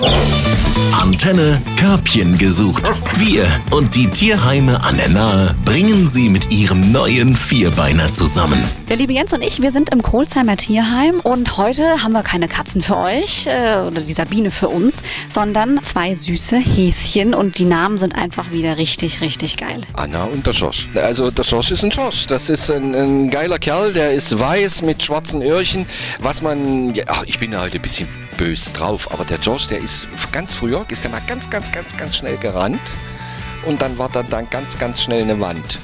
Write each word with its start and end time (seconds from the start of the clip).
Thank 0.00 0.64
you. 0.64 0.69
Antenne 0.92 1.60
Körbchen 1.76 2.38
gesucht. 2.38 2.90
Wir 3.18 3.46
und 3.70 3.94
die 3.94 4.06
Tierheime 4.08 4.82
an 4.82 4.96
der 4.96 5.08
Nahe 5.08 5.54
bringen 5.64 6.08
sie 6.08 6.28
mit 6.28 6.50
ihrem 6.50 6.92
neuen 6.92 7.36
Vierbeiner 7.36 8.12
zusammen. 8.12 8.62
Der 8.88 8.96
liebe 8.96 9.12
Jens 9.12 9.32
und 9.32 9.44
ich, 9.44 9.62
wir 9.62 9.72
sind 9.72 9.90
im 9.90 10.02
Kohlsheimer 10.02 10.56
Tierheim 10.56 11.20
und 11.20 11.56
heute 11.56 12.02
haben 12.02 12.12
wir 12.12 12.22
keine 12.22 12.48
Katzen 12.48 12.82
für 12.82 12.96
euch 12.96 13.46
äh, 13.46 13.78
oder 13.86 14.00
die 14.00 14.12
Sabine 14.12 14.50
für 14.50 14.68
uns, 14.68 14.96
sondern 15.28 15.82
zwei 15.82 16.14
süße 16.14 16.56
Häschen 16.56 17.34
und 17.34 17.58
die 17.58 17.64
Namen 17.64 17.98
sind 17.98 18.14
einfach 18.14 18.50
wieder 18.50 18.78
richtig, 18.78 19.20
richtig 19.20 19.56
geil. 19.56 19.82
Anna 19.94 20.24
und 20.24 20.46
der 20.46 20.54
Josh. 20.54 20.88
Also 20.96 21.30
der 21.30 21.44
Josh 21.44 21.70
ist 21.70 21.84
ein 21.84 21.90
Josh. 21.90 22.26
Das 22.26 22.50
ist 22.50 22.70
ein, 22.70 22.94
ein 22.94 23.30
geiler 23.30 23.58
Kerl, 23.58 23.92
der 23.92 24.12
ist 24.12 24.38
weiß 24.38 24.82
mit 24.82 25.02
schwarzen 25.02 25.42
Öhrchen. 25.42 25.86
Was 26.20 26.42
man, 26.42 26.94
ja, 26.94 27.04
ich 27.26 27.38
bin 27.38 27.52
ja 27.52 27.60
halt 27.60 27.74
ein 27.74 27.82
bisschen 27.82 28.08
bös 28.40 28.72
drauf, 28.72 29.12
aber 29.12 29.24
der 29.24 29.38
Josh, 29.38 29.68
der 29.68 29.80
ist 29.80 30.08
ganz 30.32 30.54
früher, 30.70 30.84
ist 30.88 31.02
der 31.02 31.10
mal 31.10 31.22
ganz, 31.26 31.50
ganz, 31.50 31.72
ganz, 31.72 31.96
ganz 31.96 32.16
schnell 32.16 32.36
gerannt 32.36 32.80
und 33.66 33.82
dann 33.82 33.98
war 33.98 34.08
da 34.08 34.22
dann 34.22 34.48
ganz, 34.50 34.78
ganz 34.78 35.02
schnell 35.02 35.22
eine 35.22 35.40
Wand. 35.40 35.78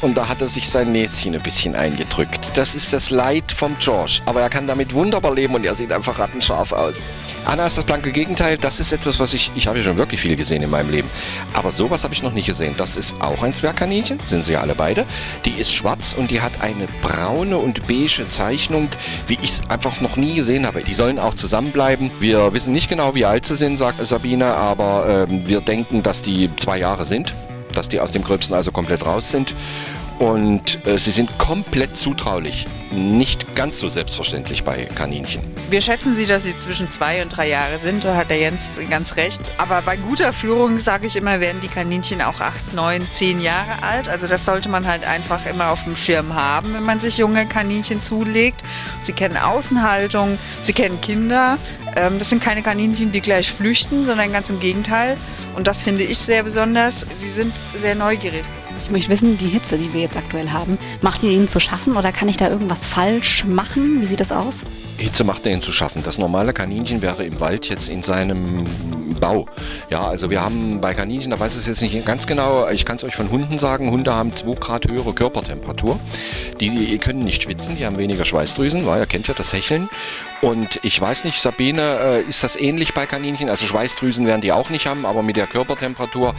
Und 0.00 0.16
da 0.16 0.28
hat 0.28 0.40
er 0.40 0.48
sich 0.48 0.68
sein 0.68 0.92
Näschen 0.92 1.34
ein 1.34 1.42
bisschen 1.42 1.74
eingedrückt. 1.74 2.52
Das 2.54 2.74
ist 2.74 2.92
das 2.92 3.10
Leid 3.10 3.52
vom 3.52 3.76
George. 3.78 4.20
Aber 4.24 4.40
er 4.40 4.48
kann 4.48 4.66
damit 4.66 4.94
wunderbar 4.94 5.34
leben 5.34 5.54
und 5.54 5.66
er 5.66 5.74
sieht 5.74 5.92
einfach 5.92 6.18
rattenscharf 6.18 6.72
aus. 6.72 7.10
Anna 7.44 7.66
ist 7.66 7.76
das 7.76 7.84
blanke 7.84 8.10
Gegenteil. 8.10 8.56
Das 8.56 8.80
ist 8.80 8.92
etwas, 8.92 9.18
was 9.18 9.34
ich, 9.34 9.50
ich 9.54 9.66
habe 9.66 9.78
ja 9.78 9.84
schon 9.84 9.98
wirklich 9.98 10.20
viel 10.20 10.36
gesehen 10.36 10.62
in 10.62 10.70
meinem 10.70 10.88
Leben. 10.88 11.08
Aber 11.52 11.70
sowas 11.70 12.02
habe 12.02 12.14
ich 12.14 12.22
noch 12.22 12.32
nie 12.32 12.42
gesehen. 12.42 12.74
Das 12.78 12.96
ist 12.96 13.14
auch 13.20 13.42
ein 13.42 13.54
Zwergkaninchen, 13.54 14.20
sind 14.22 14.44
sie 14.44 14.52
ja 14.52 14.62
alle 14.62 14.74
beide. 14.74 15.04
Die 15.44 15.52
ist 15.52 15.72
schwarz 15.72 16.14
und 16.14 16.30
die 16.30 16.40
hat 16.40 16.52
eine 16.60 16.86
braune 17.02 17.58
und 17.58 17.86
beige 17.86 18.26
Zeichnung, 18.28 18.88
wie 19.26 19.38
ich 19.42 19.50
es 19.50 19.62
einfach 19.68 20.00
noch 20.00 20.16
nie 20.16 20.34
gesehen 20.34 20.66
habe. 20.66 20.82
Die 20.82 20.94
sollen 20.94 21.18
auch 21.18 21.34
zusammenbleiben. 21.34 22.10
Wir 22.20 22.54
wissen 22.54 22.72
nicht 22.72 22.88
genau, 22.88 23.14
wie 23.14 23.26
alt 23.26 23.44
sie 23.44 23.56
sind, 23.56 23.76
sagt 23.76 24.04
Sabine, 24.06 24.54
aber 24.54 25.26
ähm, 25.28 25.46
wir 25.46 25.60
denken, 25.60 26.02
dass 26.02 26.22
die 26.22 26.48
zwei 26.56 26.78
Jahre 26.78 27.04
sind 27.04 27.34
dass 27.72 27.88
die 27.88 28.00
aus 28.00 28.12
dem 28.12 28.22
Gröbsten 28.22 28.54
also 28.54 28.72
komplett 28.72 29.04
raus 29.04 29.30
sind. 29.30 29.54
Und 30.20 30.86
äh, 30.86 30.98
sie 30.98 31.12
sind 31.12 31.38
komplett 31.38 31.96
zutraulich. 31.96 32.66
Nicht 32.92 33.54
ganz 33.54 33.78
so 33.78 33.88
selbstverständlich 33.88 34.64
bei 34.64 34.84
Kaninchen. 34.84 35.42
Wir 35.70 35.80
schätzen 35.80 36.14
sie, 36.14 36.26
dass 36.26 36.42
sie 36.42 36.54
zwischen 36.58 36.90
zwei 36.90 37.22
und 37.22 37.34
drei 37.34 37.48
Jahre 37.48 37.78
sind. 37.78 38.04
Da 38.04 38.16
hat 38.16 38.28
der 38.28 38.36
Jens 38.36 38.62
ganz 38.90 39.16
recht. 39.16 39.50
Aber 39.56 39.80
bei 39.80 39.96
guter 39.96 40.34
Führung, 40.34 40.76
sage 40.76 41.06
ich 41.06 41.16
immer, 41.16 41.40
werden 41.40 41.62
die 41.62 41.68
Kaninchen 41.68 42.20
auch 42.20 42.38
acht, 42.40 42.74
neun, 42.74 43.06
zehn 43.14 43.40
Jahre 43.40 43.82
alt. 43.82 44.10
Also 44.10 44.26
das 44.26 44.44
sollte 44.44 44.68
man 44.68 44.86
halt 44.86 45.04
einfach 45.04 45.46
immer 45.46 45.70
auf 45.70 45.84
dem 45.84 45.96
Schirm 45.96 46.34
haben, 46.34 46.74
wenn 46.74 46.84
man 46.84 47.00
sich 47.00 47.16
junge 47.16 47.46
Kaninchen 47.46 48.02
zulegt. 48.02 48.62
Sie 49.04 49.14
kennen 49.14 49.38
Außenhaltung, 49.38 50.38
sie 50.64 50.74
kennen 50.74 51.00
Kinder. 51.00 51.56
Ähm, 51.96 52.18
das 52.18 52.28
sind 52.28 52.42
keine 52.42 52.62
Kaninchen, 52.62 53.10
die 53.10 53.22
gleich 53.22 53.50
flüchten, 53.50 54.04
sondern 54.04 54.30
ganz 54.34 54.50
im 54.50 54.60
Gegenteil. 54.60 55.16
Und 55.56 55.66
das 55.66 55.80
finde 55.80 56.02
ich 56.02 56.18
sehr 56.18 56.42
besonders. 56.42 57.06
Sie 57.20 57.30
sind 57.30 57.54
sehr 57.80 57.94
neugierig. 57.94 58.44
Ich 58.90 58.92
möchte 58.92 59.10
wissen, 59.10 59.36
die 59.36 59.46
Hitze, 59.46 59.78
die 59.78 59.92
wir 59.92 60.00
jetzt 60.00 60.16
aktuell 60.16 60.50
haben, 60.50 60.76
macht 61.00 61.22
die 61.22 61.28
ihnen 61.28 61.46
zu 61.46 61.60
schaffen 61.60 61.96
oder 61.96 62.10
kann 62.10 62.28
ich 62.28 62.36
da 62.36 62.48
irgendwas 62.48 62.84
falsch 62.84 63.44
machen? 63.44 64.02
Wie 64.02 64.06
sieht 64.06 64.18
das 64.18 64.32
aus? 64.32 64.64
Hitze 64.96 65.22
macht 65.22 65.44
denen 65.44 65.60
zu 65.60 65.70
schaffen. 65.70 66.02
Das 66.04 66.18
normale 66.18 66.52
Kaninchen 66.52 67.00
wäre 67.00 67.24
im 67.24 67.38
Wald 67.38 67.68
jetzt 67.68 67.88
in 67.88 68.02
seinem 68.02 68.64
Bau. 69.20 69.46
Ja, 69.90 70.00
also 70.08 70.28
wir 70.28 70.42
haben 70.42 70.80
bei 70.80 70.92
Kaninchen, 70.92 71.30
da 71.30 71.38
weiß 71.38 71.52
ich 71.52 71.60
es 71.60 71.66
jetzt 71.68 71.82
nicht 71.82 72.04
ganz 72.04 72.26
genau, 72.26 72.68
ich 72.68 72.84
kann 72.84 72.96
es 72.96 73.04
euch 73.04 73.14
von 73.14 73.30
Hunden 73.30 73.58
sagen, 73.58 73.92
Hunde 73.92 74.12
haben 74.12 74.32
2 74.32 74.58
Grad 74.58 74.88
höhere 74.88 75.12
Körpertemperatur. 75.12 76.00
Die 76.58 76.98
können 76.98 77.20
nicht 77.20 77.44
schwitzen, 77.44 77.76
die 77.76 77.86
haben 77.86 77.96
weniger 77.96 78.24
Schweißdrüsen, 78.24 78.86
weil 78.86 79.00
ihr 79.00 79.06
kennt 79.06 79.28
ja 79.28 79.34
das 79.34 79.52
Hecheln. 79.52 79.88
Und 80.40 80.80
ich 80.82 80.98
weiß 80.98 81.24
nicht, 81.24 81.40
Sabine, 81.40 81.98
äh, 82.00 82.22
ist 82.22 82.42
das 82.42 82.56
ähnlich 82.56 82.94
bei 82.94 83.06
Kaninchen? 83.06 83.50
Also 83.50 83.66
Schweißdrüsen 83.66 84.26
werden 84.26 84.40
die 84.40 84.52
auch 84.52 84.70
nicht 84.70 84.86
haben, 84.86 85.04
aber 85.04 85.22
mit 85.22 85.36
der 85.36 85.46
Körpertemperatur, 85.46 86.34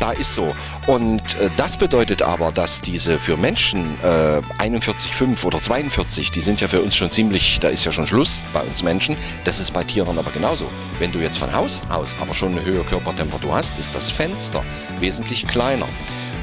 da 0.00 0.12
ist 0.12 0.34
so. 0.34 0.54
Und 0.86 1.34
äh, 1.36 1.50
das 1.56 1.76
bedeutet 1.76 2.22
aber, 2.22 2.50
dass 2.50 2.80
diese 2.80 3.18
für 3.18 3.36
Menschen 3.36 3.96
äh, 4.02 4.40
41,5 4.58 5.44
oder 5.44 5.60
42, 5.60 6.32
die 6.32 6.40
sind 6.40 6.60
ja 6.60 6.68
für 6.68 6.82
uns 6.82 6.96
schon 6.96 7.10
ziemlich, 7.10 7.60
da 7.60 7.68
ist 7.68 7.84
ja 7.84 7.92
schon 7.92 8.06
Schluss 8.06 8.42
bei 8.52 8.62
uns 8.62 8.82
Menschen. 8.82 9.16
Das 9.44 9.60
ist 9.60 9.72
bei 9.72 9.84
Tieren 9.84 10.18
aber 10.18 10.30
genauso. 10.30 10.68
Wenn 10.98 11.12
du 11.12 11.18
jetzt 11.20 11.38
von 11.38 11.52
Haus 11.52 11.82
aus 11.88 12.16
aber 12.20 12.34
schon 12.34 12.52
eine 12.52 12.64
höhere 12.64 12.84
Körpertemperatur 12.84 13.54
hast, 13.54 13.78
ist 13.78 13.94
das 13.94 14.10
Fenster 14.10 14.64
wesentlich 14.98 15.46
kleiner. 15.46 15.86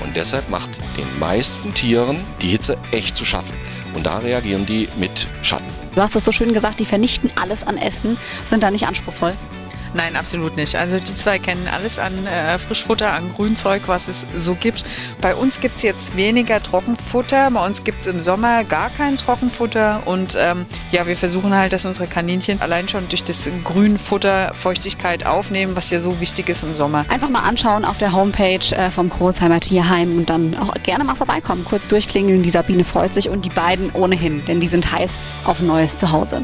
Und 0.04 0.16
deshalb 0.16 0.50
macht 0.50 0.70
den 0.96 1.20
meisten 1.20 1.74
Tieren 1.74 2.20
die 2.42 2.48
Hitze 2.48 2.78
echt 2.92 3.16
zu 3.16 3.26
schaffen. 3.26 3.56
Und 3.94 4.06
da 4.06 4.20
reagieren 4.20 4.66
die 4.66 4.88
mit 4.98 5.28
Schatten. 5.42 5.66
Du 5.96 6.02
hast 6.02 6.16
es 6.16 6.24
so 6.24 6.32
schön 6.32 6.54
gesagt, 6.54 6.80
die 6.80 6.86
vernichten 6.86 7.32
alles 7.42 7.66
an 7.66 7.78
Essen, 7.78 8.18
sind 8.46 8.62
da 8.62 8.70
nicht 8.70 8.86
anspruchsvoll. 8.86 9.34
Nein, 9.98 10.16
absolut 10.16 10.56
nicht. 10.56 10.76
Also 10.76 11.00
die 11.00 11.16
zwei 11.16 11.40
kennen 11.40 11.68
alles 11.68 11.98
an 11.98 12.28
äh, 12.28 12.60
Frischfutter, 12.60 13.14
an 13.14 13.34
Grünzeug, 13.34 13.82
was 13.88 14.08
es 14.08 14.28
so 14.36 14.54
gibt. 14.54 14.86
Bei 15.22 15.36
uns 15.36 15.60
gibt 15.60 15.78
es 15.78 15.82
jetzt 15.82 16.16
weniger 16.16 16.62
Trockenfutter. 16.62 17.50
Bei 17.50 17.66
uns 17.66 17.84
gibt 17.84 18.02
es 18.02 18.08
im 18.08 18.22
Sommer 18.22 18.64
gar 18.64 18.92
kein 18.92 19.18
Trockenfutter. 19.18 20.04
Und 20.06 20.38
ähm, 20.40 20.68
ja, 20.92 21.08
wir 21.08 21.18
versuchen 21.18 21.52
halt, 21.56 21.74
dass 21.74 21.84
unsere 21.84 22.06
Kaninchen 22.06 22.62
allein 22.62 22.88
schon 22.88 23.10
durch 23.10 23.24
das 23.24 23.50
Grünfutter 23.64 24.54
Feuchtigkeit 24.54 25.26
aufnehmen, 25.26 25.76
was 25.76 25.90
ja 25.90 26.00
so 26.00 26.20
wichtig 26.20 26.48
ist 26.48 26.62
im 26.62 26.76
Sommer. 26.76 27.04
Einfach 27.10 27.30
mal 27.30 27.42
anschauen 27.42 27.84
auf 27.84 27.98
der 27.98 28.14
Homepage 28.14 28.76
äh, 28.76 28.92
vom 28.92 29.10
Großheimer 29.10 29.60
Tierheim 29.62 30.16
und 30.16 30.30
dann 30.30 30.56
auch 30.56 30.76
gerne 30.84 31.06
mal 31.06 31.16
vorbeikommen. 31.16 31.66
Kurz 31.66 31.88
durchklingeln. 31.88 32.44
Die 32.44 32.52
Sabine 32.52 32.84
freut 32.84 33.16
sich 33.16 33.30
und 33.30 33.46
die 33.46 33.50
beiden 33.50 33.90
ohnehin, 33.94 34.46
denn 34.46 34.60
die 34.60 34.68
sind 34.68 34.92
heiß 34.92 35.10
auf 35.46 35.60
ein 35.60 35.66
neues 35.66 35.98
Zuhause. 35.98 36.44